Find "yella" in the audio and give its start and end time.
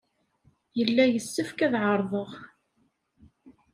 0.77-1.05